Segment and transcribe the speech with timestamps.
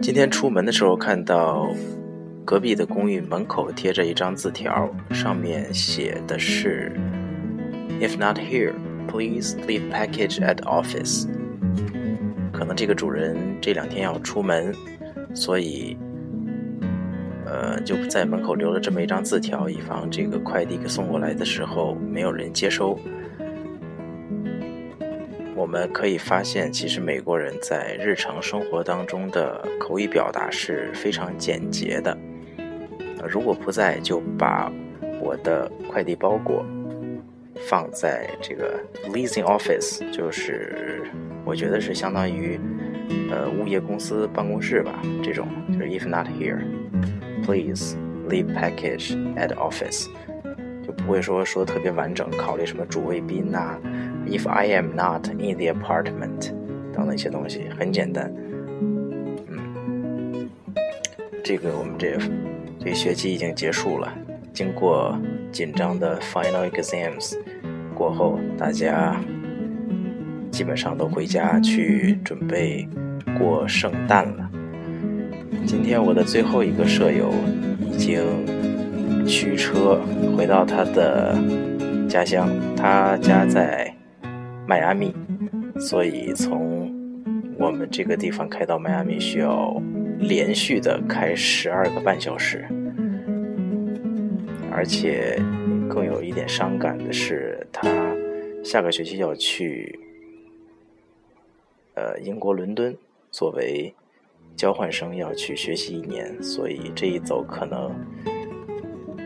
[0.00, 1.74] 今天出门的时候看到
[2.44, 6.92] 隔壁的公寓门口贴着一张字条，上面写的是
[8.00, 8.74] “If not here,
[9.08, 11.26] please leave package at office。”
[12.52, 14.74] 可能这个主人这两天要出门，
[15.34, 15.96] 所以
[17.52, 22.98] 呃就在门口留了这么一张字条，以防这个快递给送过来的时候没有人接收。
[25.54, 32.16] 我们可以发现，其实美国人在日常生活当中的口语表达是非常简洁的。
[33.28, 34.72] 如果不在，就把
[35.20, 36.64] 我的快递包裹
[37.68, 38.80] 放在这个
[39.10, 41.02] leasing office，就是
[41.44, 42.58] 我觉得是相当于
[43.30, 45.00] 呃物业公司办公室吧。
[45.22, 46.58] 这种就是 if not here
[47.44, 47.96] Please
[48.28, 50.06] leave package at office，
[50.86, 53.78] 就不会说说特别完整，考虑什么主谓宾呐。
[54.26, 56.52] If I am not in the apartment，
[56.92, 58.32] 等等一些东西很简单。
[59.48, 60.48] 嗯，
[61.42, 62.16] 这个我们这
[62.78, 64.12] 这学期已经结束了，
[64.52, 65.18] 经过
[65.50, 67.36] 紧张的 final exams
[67.94, 69.20] 过后，大家
[70.50, 72.88] 基本上都回家去准备
[73.38, 74.48] 过圣诞了。
[75.66, 77.32] 今天我的最后一个舍友
[77.80, 80.00] 已经驱车
[80.36, 81.36] 回到他的
[82.08, 83.92] 家乡，他家在。
[84.64, 85.12] 迈阿密，
[85.80, 86.88] 所以从
[87.58, 89.76] 我们这个地方开到迈阿密需要
[90.20, 92.64] 连续的开十二个半小时，
[94.70, 95.36] 而且
[95.90, 97.90] 更有一点伤感的是，他
[98.62, 99.98] 下个学期要去
[101.94, 102.96] 呃英国伦敦
[103.32, 103.92] 作为
[104.56, 107.90] 交换生要去学习一年，所以这一走可能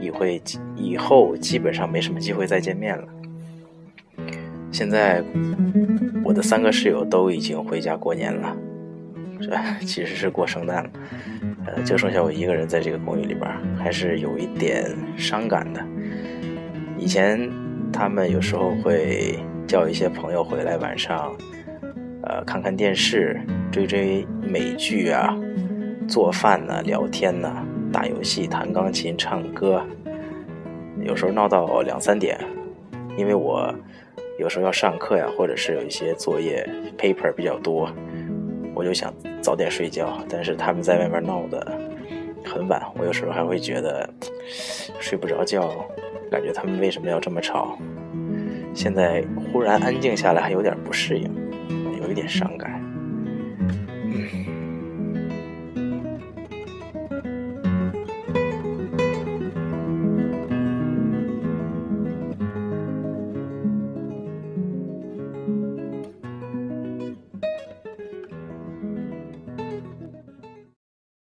[0.00, 0.40] 以会
[0.76, 3.04] 以后基本上没什么机会再见面了。
[4.72, 5.22] 现在
[6.24, 8.56] 我的三个室友都已经回家过年了，
[9.40, 10.90] 这其实是过圣诞了，
[11.66, 14.84] 呃，就剩下我一个人在这个公寓里边，还是有一点
[15.16, 15.84] 伤感的。
[16.96, 17.50] 以前
[17.92, 21.34] 他们有时候会叫一些朋友回来，晚上
[22.22, 25.36] 呃看看电视、追追美剧啊、
[26.08, 29.82] 做饭呢、聊天呢、打游戏、弹钢琴、唱歌，
[31.02, 32.38] 有时候闹到两三点，
[33.16, 33.74] 因为我。
[34.38, 36.66] 有时候要上课呀，或者是有一些作业
[36.96, 37.92] paper 比较多，
[38.74, 40.16] 我就想早点睡觉。
[40.30, 41.78] 但是他们在外面闹的
[42.42, 44.08] 很晚，我有时候还会觉得
[44.98, 45.84] 睡不着觉，
[46.30, 47.76] 感觉他们为什么要这么吵？
[48.72, 51.30] 现在忽然安静下来，还有点不适应，
[52.00, 52.79] 有一点伤感。